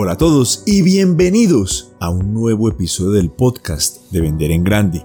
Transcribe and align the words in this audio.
Hola 0.00 0.12
a 0.12 0.16
todos 0.16 0.62
y 0.64 0.82
bienvenidos 0.82 1.92
a 1.98 2.08
un 2.08 2.32
nuevo 2.32 2.68
episodio 2.68 3.10
del 3.10 3.32
podcast 3.32 3.96
de 4.12 4.20
Vender 4.20 4.52
en 4.52 4.62
Grande. 4.62 5.04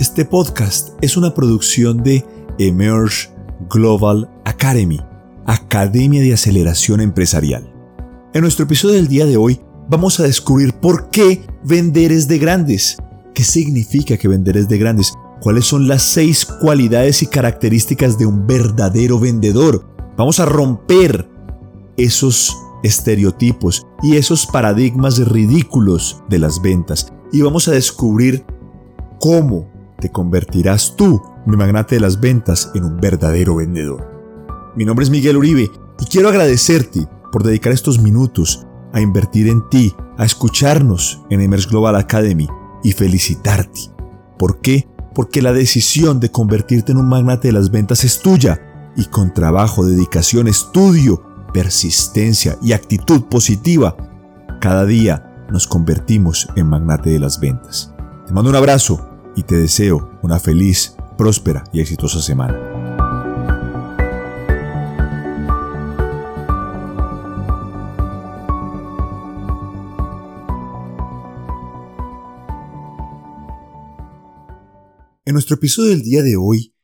Este 0.00 0.24
podcast 0.24 0.88
es 1.00 1.16
una 1.16 1.32
producción 1.32 2.02
de 2.02 2.26
Emerge 2.58 3.28
Global 3.70 4.28
Academy, 4.44 5.00
Academia 5.46 6.20
de 6.22 6.32
Aceleración 6.32 7.00
Empresarial. 7.02 7.72
En 8.34 8.40
nuestro 8.40 8.64
episodio 8.64 8.96
del 8.96 9.06
día 9.06 9.26
de 9.26 9.36
hoy 9.36 9.60
vamos 9.88 10.18
a 10.18 10.24
descubrir 10.24 10.72
por 10.72 11.08
qué 11.10 11.46
vender 11.62 12.10
es 12.10 12.26
de 12.26 12.40
grandes, 12.40 12.96
qué 13.32 13.44
significa 13.44 14.16
que 14.16 14.26
vender 14.26 14.56
es 14.56 14.68
de 14.68 14.78
grandes, 14.78 15.14
cuáles 15.40 15.66
son 15.66 15.86
las 15.86 16.02
seis 16.02 16.44
cualidades 16.44 17.22
y 17.22 17.28
características 17.28 18.18
de 18.18 18.26
un 18.26 18.44
verdadero 18.44 19.20
vendedor. 19.20 19.86
Vamos 20.16 20.40
a 20.40 20.46
romper 20.46 21.28
esos 21.96 22.56
estereotipos 22.82 23.86
y 24.02 24.16
esos 24.16 24.46
paradigmas 24.46 25.18
ridículos 25.26 26.22
de 26.28 26.38
las 26.38 26.60
ventas 26.60 27.12
y 27.32 27.42
vamos 27.42 27.68
a 27.68 27.72
descubrir 27.72 28.44
cómo 29.18 29.70
te 30.00 30.10
convertirás 30.10 30.94
tú, 30.96 31.22
mi 31.46 31.56
magnate 31.56 31.96
de 31.96 32.00
las 32.00 32.20
ventas, 32.20 32.70
en 32.74 32.84
un 32.84 32.98
verdadero 32.98 33.56
vendedor. 33.56 34.72
Mi 34.76 34.84
nombre 34.84 35.04
es 35.04 35.10
Miguel 35.10 35.36
Uribe 35.36 35.70
y 36.00 36.04
quiero 36.06 36.28
agradecerte 36.28 37.08
por 37.32 37.42
dedicar 37.42 37.72
estos 37.72 38.00
minutos 38.00 38.66
a 38.92 39.00
invertir 39.00 39.48
en 39.48 39.68
ti, 39.68 39.94
a 40.18 40.24
escucharnos 40.24 41.22
en 41.30 41.40
Emerge 41.40 41.68
Global 41.68 41.96
Academy 41.96 42.48
y 42.82 42.92
felicitarte. 42.92 43.80
¿Por 44.38 44.60
qué? 44.60 44.88
Porque 45.14 45.42
la 45.42 45.52
decisión 45.52 46.20
de 46.20 46.30
convertirte 46.30 46.92
en 46.92 46.98
un 46.98 47.08
magnate 47.08 47.48
de 47.48 47.52
las 47.52 47.70
ventas 47.70 48.04
es 48.04 48.20
tuya 48.20 48.92
y 48.96 49.06
con 49.06 49.32
trabajo, 49.32 49.84
dedicación, 49.84 50.46
estudio 50.46 51.22
persistencia 51.56 52.58
y 52.60 52.74
actitud 52.74 53.30
positiva, 53.30 53.96
cada 54.60 54.84
día 54.84 55.46
nos 55.50 55.66
convertimos 55.66 56.46
en 56.54 56.66
magnate 56.66 57.08
de 57.08 57.18
las 57.18 57.40
ventas. 57.40 57.94
Te 58.26 58.34
mando 58.34 58.50
un 58.50 58.56
abrazo 58.56 59.32
y 59.34 59.42
te 59.42 59.56
deseo 59.56 60.18
una 60.20 60.38
feliz, 60.38 60.94
próspera 61.16 61.64
y 61.72 61.80
exitosa 61.80 62.20
semana. 62.20 62.60
En 75.24 75.32
nuestro 75.32 75.56
episodio 75.56 75.92
del 75.92 76.02
día 76.02 76.22
de 76.22 76.36
hoy 76.36 76.74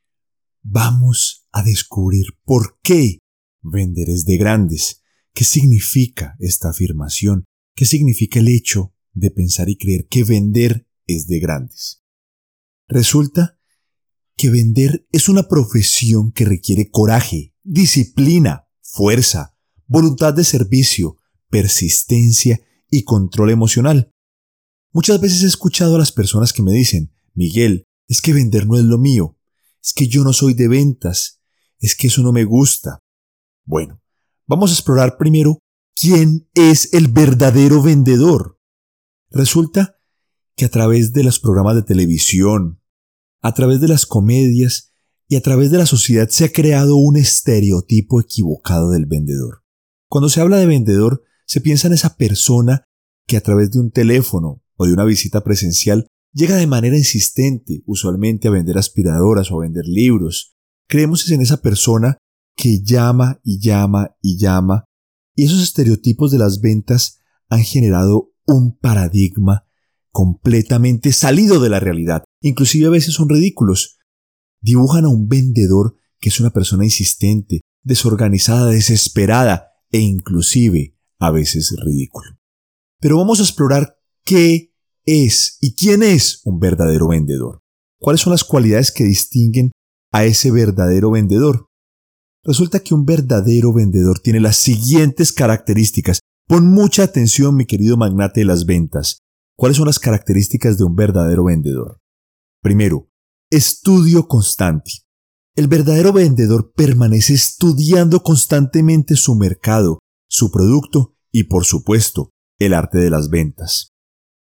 vamos 0.62 1.46
a 1.52 1.62
descubrir 1.62 2.38
por 2.46 2.78
qué 2.82 3.21
Vender 3.62 4.10
es 4.10 4.24
de 4.24 4.36
grandes. 4.36 5.02
¿Qué 5.32 5.44
significa 5.44 6.36
esta 6.40 6.70
afirmación? 6.70 7.44
¿Qué 7.74 7.86
significa 7.86 8.40
el 8.40 8.48
hecho 8.48 8.92
de 9.12 9.30
pensar 9.30 9.68
y 9.68 9.76
creer 9.76 10.06
que 10.08 10.24
vender 10.24 10.88
es 11.06 11.26
de 11.26 11.38
grandes? 11.38 12.02
Resulta 12.88 13.58
que 14.36 14.50
vender 14.50 15.06
es 15.12 15.28
una 15.28 15.44
profesión 15.48 16.32
que 16.32 16.44
requiere 16.44 16.90
coraje, 16.90 17.54
disciplina, 17.62 18.68
fuerza, 18.80 19.56
voluntad 19.86 20.34
de 20.34 20.44
servicio, 20.44 21.16
persistencia 21.48 22.60
y 22.90 23.04
control 23.04 23.50
emocional. 23.50 24.10
Muchas 24.90 25.20
veces 25.20 25.42
he 25.42 25.46
escuchado 25.46 25.96
a 25.96 25.98
las 25.98 26.12
personas 26.12 26.52
que 26.52 26.62
me 26.62 26.72
dicen, 26.72 27.12
Miguel, 27.34 27.84
es 28.08 28.20
que 28.20 28.32
vender 28.32 28.66
no 28.66 28.76
es 28.76 28.84
lo 28.84 28.98
mío, 28.98 29.38
es 29.82 29.92
que 29.92 30.08
yo 30.08 30.24
no 30.24 30.32
soy 30.32 30.54
de 30.54 30.68
ventas, 30.68 31.40
es 31.78 31.96
que 31.96 32.08
eso 32.08 32.22
no 32.22 32.32
me 32.32 32.44
gusta, 32.44 32.98
bueno, 33.64 34.00
vamos 34.46 34.70
a 34.70 34.74
explorar 34.74 35.16
primero 35.18 35.58
quién 35.94 36.48
es 36.54 36.92
el 36.94 37.08
verdadero 37.08 37.82
vendedor. 37.82 38.58
Resulta 39.30 39.98
que 40.56 40.64
a 40.64 40.68
través 40.68 41.12
de 41.12 41.24
los 41.24 41.38
programas 41.38 41.76
de 41.76 41.82
televisión, 41.82 42.80
a 43.40 43.54
través 43.54 43.80
de 43.80 43.88
las 43.88 44.06
comedias 44.06 44.92
y 45.28 45.36
a 45.36 45.40
través 45.40 45.70
de 45.70 45.78
la 45.78 45.86
sociedad 45.86 46.28
se 46.28 46.44
ha 46.44 46.52
creado 46.52 46.96
un 46.96 47.16
estereotipo 47.16 48.20
equivocado 48.20 48.90
del 48.90 49.06
vendedor. 49.06 49.64
Cuando 50.08 50.28
se 50.28 50.40
habla 50.40 50.58
de 50.58 50.66
vendedor, 50.66 51.22
se 51.46 51.60
piensa 51.60 51.88
en 51.88 51.94
esa 51.94 52.16
persona 52.16 52.84
que 53.26 53.36
a 53.36 53.40
través 53.40 53.70
de 53.70 53.80
un 53.80 53.90
teléfono 53.90 54.62
o 54.76 54.86
de 54.86 54.92
una 54.92 55.04
visita 55.04 55.42
presencial 55.42 56.06
llega 56.32 56.56
de 56.56 56.66
manera 56.66 56.96
insistente, 56.96 57.82
usualmente 57.86 58.48
a 58.48 58.50
vender 58.50 58.78
aspiradoras 58.78 59.50
o 59.50 59.56
a 59.56 59.62
vender 59.62 59.86
libros. 59.86 60.54
Creemos 60.88 61.30
en 61.30 61.40
esa 61.40 61.62
persona 61.62 62.18
que 62.56 62.82
llama 62.82 63.40
y 63.42 63.58
llama 63.60 64.16
y 64.20 64.38
llama, 64.38 64.84
y 65.34 65.44
esos 65.44 65.62
estereotipos 65.62 66.30
de 66.30 66.38
las 66.38 66.60
ventas 66.60 67.20
han 67.48 67.62
generado 67.62 68.32
un 68.46 68.76
paradigma 68.78 69.66
completamente 70.10 71.12
salido 71.12 71.60
de 71.60 71.70
la 71.70 71.80
realidad. 71.80 72.24
Inclusive 72.42 72.86
a 72.86 72.90
veces 72.90 73.14
son 73.14 73.28
ridículos. 73.28 73.98
Dibujan 74.60 75.04
a 75.06 75.08
un 75.08 75.28
vendedor 75.28 75.96
que 76.20 76.28
es 76.28 76.38
una 76.38 76.50
persona 76.50 76.84
insistente, 76.84 77.62
desorganizada, 77.82 78.68
desesperada 78.68 79.72
e 79.90 79.98
inclusive 79.98 80.96
a 81.18 81.30
veces 81.30 81.74
ridículo. 81.82 82.38
Pero 83.00 83.16
vamos 83.16 83.40
a 83.40 83.42
explorar 83.42 83.98
qué 84.24 84.72
es 85.04 85.58
y 85.60 85.74
quién 85.74 86.02
es 86.02 86.42
un 86.44 86.60
verdadero 86.60 87.08
vendedor. 87.08 87.60
¿Cuáles 87.98 88.20
son 88.20 88.32
las 88.32 88.44
cualidades 88.44 88.92
que 88.92 89.04
distinguen 89.04 89.72
a 90.12 90.24
ese 90.24 90.50
verdadero 90.50 91.10
vendedor? 91.10 91.66
Resulta 92.44 92.80
que 92.80 92.94
un 92.94 93.04
verdadero 93.04 93.72
vendedor 93.72 94.18
tiene 94.18 94.40
las 94.40 94.56
siguientes 94.56 95.32
características. 95.32 96.20
Pon 96.48 96.66
mucha 96.66 97.04
atención, 97.04 97.54
mi 97.54 97.66
querido 97.66 97.96
magnate 97.96 98.40
de 98.40 98.46
las 98.46 98.66
ventas. 98.66 99.18
¿Cuáles 99.56 99.76
son 99.76 99.86
las 99.86 100.00
características 100.00 100.76
de 100.76 100.84
un 100.84 100.96
verdadero 100.96 101.44
vendedor? 101.44 102.00
Primero, 102.60 103.08
estudio 103.48 104.26
constante. 104.26 104.90
El 105.54 105.68
verdadero 105.68 106.12
vendedor 106.12 106.72
permanece 106.74 107.34
estudiando 107.34 108.22
constantemente 108.22 109.14
su 109.14 109.36
mercado, 109.36 110.00
su 110.28 110.50
producto 110.50 111.14
y, 111.30 111.44
por 111.44 111.64
supuesto, 111.64 112.30
el 112.58 112.74
arte 112.74 112.98
de 112.98 113.10
las 113.10 113.28
ventas. 113.28 113.92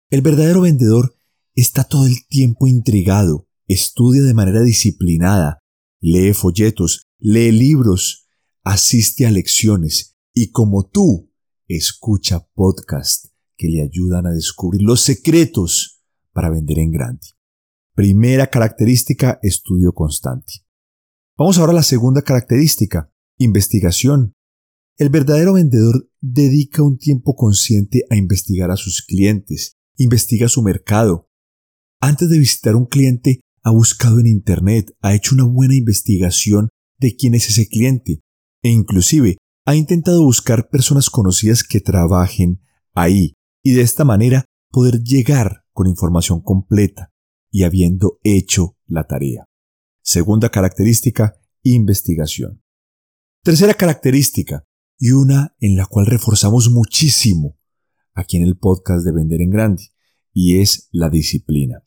El 0.09 0.21
verdadero 0.21 0.61
vendedor 0.61 1.17
está 1.55 1.83
todo 1.83 2.05
el 2.05 2.27
tiempo 2.27 2.67
intrigado, 2.67 3.47
estudia 3.67 4.21
de 4.21 4.33
manera 4.33 4.61
disciplinada, 4.61 5.62
lee 6.03 6.33
folletos, 6.33 7.07
lee 7.17 7.51
libros, 7.51 8.27
asiste 8.63 9.25
a 9.25 9.31
lecciones 9.31 10.17
y 10.33 10.51
como 10.51 10.85
tú, 10.89 11.31
escucha 11.67 12.45
podcasts 12.53 13.31
que 13.55 13.69
le 13.69 13.81
ayudan 13.81 14.27
a 14.27 14.31
descubrir 14.31 14.81
los 14.81 15.01
secretos 15.01 16.03
para 16.33 16.49
vender 16.49 16.79
en 16.79 16.91
grande. 16.91 17.25
Primera 17.95 18.47
característica, 18.47 19.39
estudio 19.41 19.93
constante. 19.93 20.65
Vamos 21.37 21.57
ahora 21.57 21.71
a 21.71 21.75
la 21.75 21.83
segunda 21.83 22.21
característica, 22.21 23.09
investigación. 23.37 24.33
El 24.97 25.09
verdadero 25.09 25.53
vendedor 25.53 26.09
dedica 26.19 26.83
un 26.83 26.97
tiempo 26.97 27.35
consciente 27.35 28.03
a 28.09 28.17
investigar 28.17 28.71
a 28.71 28.75
sus 28.75 29.03
clientes, 29.03 29.77
investiga 29.95 30.49
su 30.49 30.63
mercado. 30.63 31.29
Antes 32.01 32.29
de 32.29 32.39
visitar 32.39 32.75
un 32.75 32.87
cliente, 32.87 33.39
ha 33.63 33.71
buscado 33.71 34.19
en 34.19 34.27
Internet, 34.27 34.95
ha 35.01 35.13
hecho 35.13 35.35
una 35.35 35.45
buena 35.45 35.75
investigación 35.75 36.69
de 36.97 37.15
quién 37.15 37.33
es 37.33 37.49
ese 37.49 37.67
cliente 37.67 38.21
e 38.61 38.69
inclusive 38.69 39.37
ha 39.65 39.75
intentado 39.75 40.23
buscar 40.23 40.69
personas 40.69 41.09
conocidas 41.09 41.63
que 41.63 41.79
trabajen 41.79 42.61
ahí 42.93 43.33
y 43.63 43.73
de 43.73 43.81
esta 43.81 44.03
manera 44.03 44.45
poder 44.69 45.01
llegar 45.01 45.63
con 45.71 45.87
información 45.87 46.41
completa 46.41 47.11
y 47.49 47.63
habiendo 47.63 48.19
hecho 48.23 48.77
la 48.85 49.05
tarea. 49.05 49.45
Segunda 50.01 50.49
característica, 50.49 51.35
investigación. 51.63 52.61
Tercera 53.43 53.73
característica, 53.73 54.65
y 54.97 55.11
una 55.11 55.55
en 55.59 55.75
la 55.75 55.85
cual 55.85 56.05
reforzamos 56.05 56.69
muchísimo 56.69 57.57
aquí 58.13 58.37
en 58.37 58.43
el 58.43 58.57
podcast 58.57 59.05
de 59.05 59.11
Vender 59.11 59.41
en 59.41 59.49
Grande, 59.49 59.83
y 60.33 60.59
es 60.59 60.87
la 60.91 61.09
disciplina. 61.09 61.83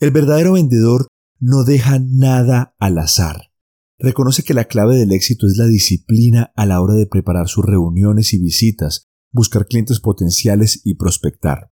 El 0.00 0.10
verdadero 0.10 0.54
vendedor 0.54 1.06
no 1.44 1.64
deja 1.64 1.98
nada 1.98 2.74
al 2.78 2.96
azar. 2.96 3.50
Reconoce 3.98 4.42
que 4.44 4.54
la 4.54 4.64
clave 4.64 4.96
del 4.96 5.12
éxito 5.12 5.46
es 5.46 5.58
la 5.58 5.66
disciplina 5.66 6.54
a 6.56 6.64
la 6.64 6.80
hora 6.80 6.94
de 6.94 7.06
preparar 7.06 7.48
sus 7.48 7.66
reuniones 7.66 8.32
y 8.32 8.38
visitas, 8.38 9.08
buscar 9.30 9.66
clientes 9.66 10.00
potenciales 10.00 10.80
y 10.84 10.94
prospectar. 10.94 11.70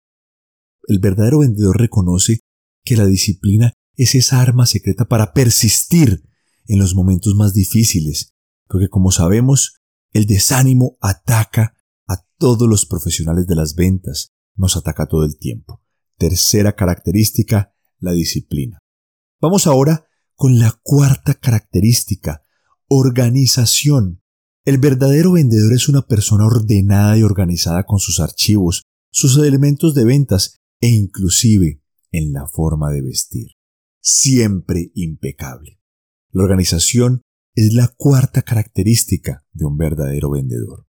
El 0.87 0.99
verdadero 0.99 1.39
vendedor 1.39 1.81
reconoce 1.81 2.41
que 2.85 2.99
la 2.99 3.07
disciplina 3.07 3.73
es 3.97 4.15
esa 4.15 4.43
arma 4.43 4.67
secreta 4.67 5.07
para 5.07 5.33
persistir 5.33 6.23
en 6.67 6.79
los 6.79 6.95
momentos 6.95 7.35
más 7.35 7.55
difíciles, 7.55 8.35
porque 8.69 8.91
como 8.91 9.11
sabemos, 9.11 9.77
el 10.13 10.27
desánimo 10.27 10.99
ataca 11.01 11.77
a 12.07 12.27
todos 12.37 12.69
los 12.69 12.85
profesionales 12.85 13.47
de 13.47 13.55
las 13.55 13.75
ventas, 13.75 14.33
nos 14.55 14.77
ataca 14.77 15.07
todo 15.07 15.25
el 15.25 15.39
tiempo. 15.39 15.83
Tercera 16.19 16.77
característica, 16.77 17.75
la 18.01 18.13
disciplina. 18.13 18.82
Vamos 19.43 19.67
ahora 19.67 20.07
con 20.37 20.61
la 20.61 20.79
cuarta 20.85 21.35
característica, 21.35 22.45
organización. 22.87 24.23
El 24.65 24.79
verdadero 24.79 25.33
vendedor 25.33 25.73
es 25.73 25.89
una 25.89 26.03
persona 26.03 26.47
ordenada 26.47 27.19
y 27.19 27.25
organizada 27.25 27.83
con 27.83 27.99
sus 27.99 28.21
archivos, 28.21 28.85
sus 29.11 29.37
elementos 29.39 29.97
de 29.97 30.05
ventas 30.05 30.61
e 30.81 30.91
inclusive 30.91 31.83
en 32.13 32.33
la 32.33 32.47
forma 32.47 32.93
de 32.93 33.03
vestir. 33.03 33.49
Siempre 34.01 34.93
impecable. 34.95 35.81
La 36.31 36.45
organización 36.45 37.23
es 37.57 37.73
la 37.73 37.89
cuarta 37.89 38.43
característica 38.43 39.45
de 39.53 39.65
un 39.65 39.77
verdadero 39.77 40.31
vendedor. 40.31 40.87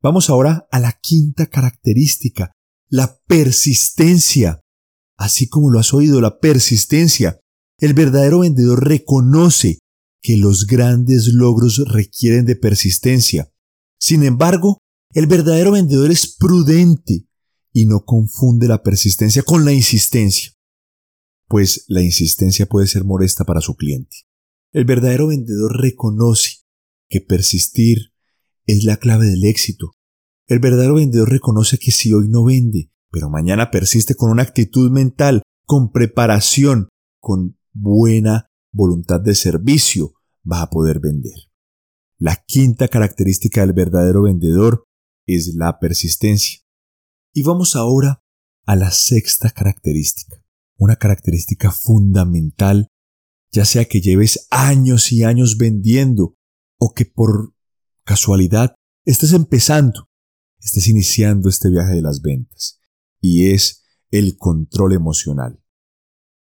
Vamos 0.00 0.30
ahora 0.30 0.68
a 0.70 0.78
la 0.78 0.92
quinta 0.92 1.46
característica, 1.46 2.52
la 2.88 3.18
persistencia. 3.26 4.60
Así 5.16 5.48
como 5.48 5.70
lo 5.70 5.80
has 5.80 5.92
oído, 5.92 6.20
la 6.20 6.38
persistencia. 6.38 7.40
El 7.80 7.94
verdadero 7.94 8.40
vendedor 8.40 8.86
reconoce 8.86 9.78
que 10.22 10.36
los 10.36 10.66
grandes 10.66 11.28
logros 11.28 11.82
requieren 11.88 12.44
de 12.44 12.54
persistencia. 12.54 13.50
Sin 13.98 14.22
embargo, 14.22 14.78
el 15.14 15.26
verdadero 15.26 15.72
vendedor 15.72 16.10
es 16.10 16.36
prudente 16.36 17.26
y 17.72 17.86
no 17.86 18.04
confunde 18.04 18.68
la 18.68 18.82
persistencia 18.82 19.42
con 19.42 19.64
la 19.64 19.72
insistencia, 19.72 20.52
pues 21.48 21.84
la 21.88 22.02
insistencia 22.02 22.66
puede 22.66 22.86
ser 22.86 23.04
molesta 23.04 23.44
para 23.44 23.60
su 23.60 23.74
cliente. 23.76 24.16
El 24.72 24.84
verdadero 24.84 25.28
vendedor 25.28 25.80
reconoce 25.80 26.58
que 27.08 27.20
persistir 27.20 28.12
es 28.66 28.84
la 28.84 28.98
clave 28.98 29.26
del 29.26 29.44
éxito. 29.44 29.92
El 30.46 30.58
verdadero 30.58 30.96
vendedor 30.96 31.30
reconoce 31.30 31.78
que 31.78 31.92
si 31.92 32.12
hoy 32.12 32.28
no 32.28 32.44
vende, 32.44 32.92
pero 33.10 33.30
mañana 33.30 33.70
persiste 33.70 34.14
con 34.14 34.30
una 34.30 34.42
actitud 34.42 34.90
mental, 34.90 35.42
con 35.64 35.90
preparación, 35.92 36.88
con 37.20 37.56
buena 37.72 38.50
voluntad 38.72 39.20
de 39.20 39.34
servicio, 39.34 40.14
va 40.50 40.62
a 40.62 40.70
poder 40.70 41.00
vender. 41.00 41.34
La 42.18 42.36
quinta 42.46 42.88
característica 42.88 43.62
del 43.62 43.72
verdadero 43.72 44.22
vendedor 44.22 44.84
es 45.26 45.54
la 45.54 45.78
persistencia. 45.78 46.60
Y 47.32 47.42
vamos 47.42 47.76
ahora 47.76 48.22
a 48.66 48.76
la 48.76 48.90
sexta 48.90 49.50
característica, 49.50 50.44
una 50.76 50.96
característica 50.96 51.70
fundamental, 51.70 52.88
ya 53.52 53.64
sea 53.64 53.86
que 53.86 54.00
lleves 54.00 54.46
años 54.50 55.12
y 55.12 55.24
años 55.24 55.56
vendiendo 55.56 56.36
o 56.78 56.92
que 56.92 57.06
por 57.06 57.54
casualidad 58.04 58.74
estés 59.04 59.32
empezando, 59.32 60.08
estés 60.60 60.88
iniciando 60.88 61.48
este 61.48 61.70
viaje 61.70 61.94
de 61.94 62.02
las 62.02 62.22
ventas, 62.22 62.80
y 63.20 63.50
es 63.50 63.84
el 64.10 64.36
control 64.36 64.92
emocional. 64.92 65.62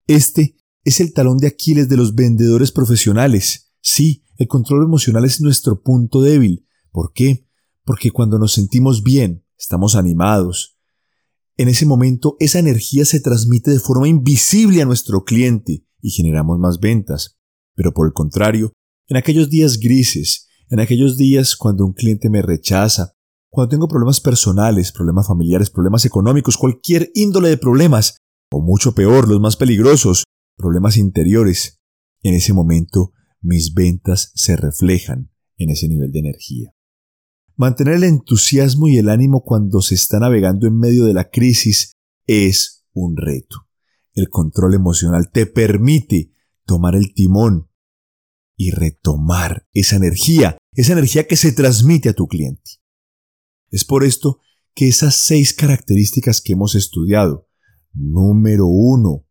Este 0.06 0.56
es 0.86 1.00
el 1.00 1.12
talón 1.12 1.38
de 1.38 1.48
Aquiles 1.48 1.88
de 1.88 1.96
los 1.96 2.14
vendedores 2.14 2.70
profesionales. 2.70 3.72
Sí, 3.80 4.22
el 4.36 4.46
control 4.46 4.84
emocional 4.84 5.24
es 5.24 5.40
nuestro 5.40 5.82
punto 5.82 6.22
débil. 6.22 6.64
¿Por 6.92 7.12
qué? 7.12 7.48
Porque 7.84 8.12
cuando 8.12 8.38
nos 8.38 8.52
sentimos 8.52 9.02
bien, 9.02 9.44
estamos 9.58 9.96
animados, 9.96 10.78
en 11.56 11.68
ese 11.68 11.86
momento 11.86 12.36
esa 12.38 12.60
energía 12.60 13.04
se 13.04 13.18
transmite 13.18 13.72
de 13.72 13.80
forma 13.80 14.06
invisible 14.06 14.80
a 14.80 14.84
nuestro 14.84 15.24
cliente 15.24 15.84
y 16.00 16.10
generamos 16.10 16.60
más 16.60 16.78
ventas. 16.78 17.36
Pero 17.74 17.92
por 17.92 18.06
el 18.06 18.12
contrario, 18.12 18.72
en 19.08 19.16
aquellos 19.16 19.50
días 19.50 19.80
grises, 19.80 20.46
en 20.70 20.78
aquellos 20.78 21.16
días 21.16 21.56
cuando 21.56 21.84
un 21.84 21.94
cliente 21.94 22.30
me 22.30 22.42
rechaza, 22.42 23.12
cuando 23.50 23.70
tengo 23.70 23.88
problemas 23.88 24.20
personales, 24.20 24.92
problemas 24.92 25.26
familiares, 25.26 25.68
problemas 25.68 26.04
económicos, 26.04 26.56
cualquier 26.56 27.10
índole 27.14 27.48
de 27.48 27.58
problemas, 27.58 28.18
o 28.52 28.60
mucho 28.60 28.94
peor, 28.94 29.26
los 29.28 29.40
más 29.40 29.56
peligrosos, 29.56 30.22
problemas 30.56 30.96
interiores, 30.96 31.80
en 32.22 32.34
ese 32.34 32.52
momento 32.52 33.12
mis 33.40 33.74
ventas 33.74 34.32
se 34.34 34.56
reflejan 34.56 35.30
en 35.56 35.70
ese 35.70 35.88
nivel 35.88 36.12
de 36.12 36.20
energía. 36.20 36.74
Mantener 37.54 37.94
el 37.94 38.04
entusiasmo 38.04 38.88
y 38.88 38.98
el 38.98 39.08
ánimo 39.08 39.42
cuando 39.42 39.80
se 39.80 39.94
está 39.94 40.18
navegando 40.18 40.66
en 40.66 40.78
medio 40.78 41.04
de 41.04 41.14
la 41.14 41.30
crisis 41.30 41.92
es 42.26 42.84
un 42.92 43.16
reto. 43.16 43.68
El 44.12 44.28
control 44.28 44.74
emocional 44.74 45.30
te 45.30 45.46
permite 45.46 46.32
tomar 46.64 46.96
el 46.96 47.14
timón 47.14 47.70
y 48.56 48.70
retomar 48.70 49.66
esa 49.72 49.96
energía, 49.96 50.58
esa 50.72 50.92
energía 50.92 51.26
que 51.26 51.36
se 51.36 51.52
transmite 51.52 52.08
a 52.08 52.14
tu 52.14 52.26
cliente. 52.26 52.72
Es 53.70 53.84
por 53.84 54.04
esto 54.04 54.40
que 54.74 54.88
esas 54.88 55.16
seis 55.16 55.54
características 55.54 56.40
que 56.40 56.52
hemos 56.52 56.74
estudiado, 56.74 57.48
número 57.92 58.66
uno, 58.66 59.25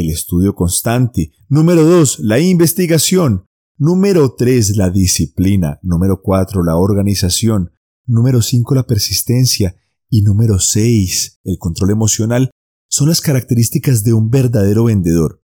el 0.00 0.10
estudio 0.10 0.54
constante. 0.54 1.32
Número 1.48 1.84
dos, 1.84 2.20
la 2.20 2.38
investigación. 2.38 3.46
Número 3.76 4.34
tres, 4.36 4.76
la 4.76 4.90
disciplina. 4.90 5.80
Número 5.82 6.20
cuatro, 6.22 6.62
la 6.62 6.76
organización. 6.76 7.72
Número 8.06 8.40
cinco, 8.40 8.74
la 8.74 8.86
persistencia. 8.86 9.76
Y 10.08 10.22
número 10.22 10.60
seis, 10.60 11.40
el 11.44 11.58
control 11.58 11.90
emocional, 11.90 12.50
son 12.88 13.08
las 13.08 13.20
características 13.20 14.04
de 14.04 14.12
un 14.12 14.30
verdadero 14.30 14.84
vendedor. 14.84 15.42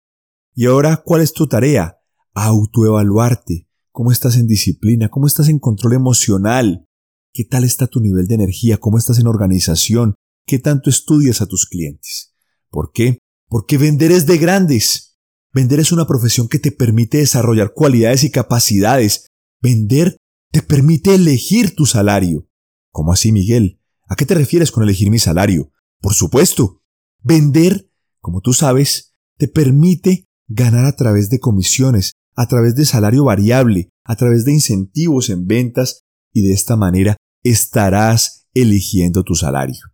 Y 0.54 0.66
ahora, 0.66 1.02
¿cuál 1.04 1.20
es 1.20 1.32
tu 1.32 1.48
tarea? 1.48 1.98
Autoevaluarte. 2.32 3.68
¿Cómo 3.90 4.12
estás 4.12 4.36
en 4.36 4.46
disciplina? 4.46 5.08
¿Cómo 5.08 5.26
estás 5.26 5.48
en 5.48 5.58
control 5.58 5.94
emocional? 5.94 6.86
¿Qué 7.32 7.44
tal 7.44 7.64
está 7.64 7.88
tu 7.88 8.00
nivel 8.00 8.28
de 8.28 8.36
energía? 8.36 8.78
¿Cómo 8.78 8.98
estás 8.98 9.18
en 9.18 9.26
organización? 9.26 10.14
¿Qué 10.46 10.60
tanto 10.60 10.90
estudias 10.90 11.42
a 11.42 11.46
tus 11.46 11.66
clientes? 11.66 12.34
¿Por 12.70 12.92
qué? 12.92 13.18
Porque 13.54 13.78
vender 13.78 14.10
es 14.10 14.26
de 14.26 14.36
grandes. 14.36 15.16
Vender 15.52 15.78
es 15.78 15.92
una 15.92 16.08
profesión 16.08 16.48
que 16.48 16.58
te 16.58 16.72
permite 16.72 17.18
desarrollar 17.18 17.72
cualidades 17.72 18.24
y 18.24 18.32
capacidades. 18.32 19.28
Vender 19.62 20.16
te 20.50 20.60
permite 20.60 21.14
elegir 21.14 21.76
tu 21.76 21.86
salario. 21.86 22.48
¿Cómo 22.90 23.12
así, 23.12 23.30
Miguel? 23.30 23.80
¿A 24.08 24.16
qué 24.16 24.26
te 24.26 24.34
refieres 24.34 24.72
con 24.72 24.82
elegir 24.82 25.08
mi 25.08 25.20
salario? 25.20 25.70
Por 26.00 26.14
supuesto. 26.14 26.82
Vender, 27.22 27.88
como 28.20 28.40
tú 28.40 28.54
sabes, 28.54 29.14
te 29.38 29.46
permite 29.46 30.24
ganar 30.48 30.84
a 30.84 30.96
través 30.96 31.30
de 31.30 31.38
comisiones, 31.38 32.14
a 32.34 32.48
través 32.48 32.74
de 32.74 32.84
salario 32.84 33.22
variable, 33.22 33.88
a 34.02 34.16
través 34.16 34.44
de 34.44 34.50
incentivos 34.50 35.30
en 35.30 35.46
ventas 35.46 36.00
y 36.32 36.42
de 36.42 36.54
esta 36.54 36.74
manera 36.74 37.18
estarás 37.44 38.48
eligiendo 38.52 39.22
tu 39.22 39.36
salario. 39.36 39.93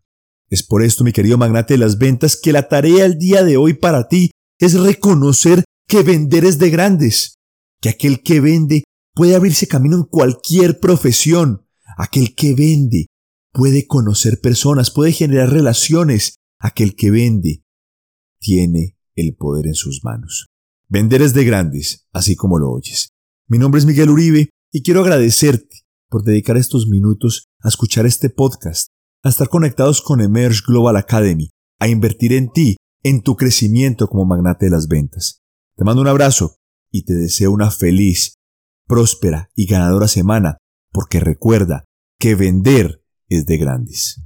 Es 0.50 0.64
por 0.64 0.82
esto, 0.82 1.05
mi 1.05 1.12
querido 1.12 1.38
magnate 1.38 1.75
de 1.75 1.79
las 1.79 1.97
ventas, 1.97 2.37
que 2.37 2.52
la 2.52 2.69
tarea 2.69 3.05
el 3.05 3.19
día 3.19 3.44
de 3.44 3.56
hoy 3.56 3.75
para 3.75 4.08
ti 4.08 4.32
es 4.58 4.75
reconocer 4.75 5.64
que 5.87 6.02
vender 6.02 6.44
es 6.44 6.58
de 6.58 6.70
grandes, 6.70 7.36
que 7.81 7.89
aquel 7.89 8.22
que 8.22 8.41
vende 8.41 8.82
puede 9.15 9.36
abrirse 9.36 9.69
camino 9.69 9.96
en 9.96 10.03
cualquier 10.03 10.81
profesión, 10.81 11.67
aquel 11.96 12.34
que 12.34 12.55
vende 12.55 13.06
puede 13.53 13.86
conocer 13.86 14.41
personas, 14.41 14.91
puede 14.91 15.13
generar 15.13 15.51
relaciones, 15.51 16.34
aquel 16.58 16.96
que 16.96 17.13
vende 17.13 17.63
tiene 18.41 18.96
el 19.15 19.36
poder 19.36 19.69
en 19.69 19.74
sus 19.74 20.03
manos. 20.03 20.46
Vender 20.89 21.22
es 21.22 21.32
de 21.32 21.44
grandes, 21.44 22.08
así 22.13 22.34
como 22.34 22.58
lo 22.58 22.72
oyes. 22.72 23.10
Mi 23.46 23.58
nombre 23.58 23.79
es 23.79 23.86
Miguel 23.86 24.10
Uribe 24.10 24.51
y 24.72 24.82
quiero 24.82 25.03
agradecerte 25.03 25.84
por 26.08 26.24
dedicar 26.24 26.56
estos 26.56 26.89
minutos 26.89 27.44
a 27.60 27.69
escuchar 27.69 28.06
este 28.06 28.31
podcast 28.31 28.89
a 29.22 29.29
estar 29.29 29.48
conectados 29.48 30.00
con 30.00 30.20
Emerge 30.20 30.62
Global 30.67 30.96
Academy, 30.96 31.50
a 31.79 31.89
invertir 31.89 32.32
en 32.32 32.50
ti, 32.50 32.77
en 33.03 33.22
tu 33.22 33.36
crecimiento 33.36 34.08
como 34.08 34.24
magnate 34.24 34.67
de 34.67 34.70
las 34.70 34.89
ventas. 34.89 35.43
Te 35.77 35.84
mando 35.84 36.03
un 36.03 36.08
abrazo 36.08 36.56
y 36.91 37.05
te 37.05 37.15
deseo 37.15 37.53
una 37.53 37.70
feliz, 37.70 38.34
próspera 38.86 39.50
y 39.55 39.67
ganadora 39.67 40.08
semana, 40.08 40.58
porque 40.91 41.20
recuerda 41.20 41.84
que 42.19 42.34
vender 42.34 43.03
es 43.29 43.46
de 43.46 43.58
grandes. 43.58 44.22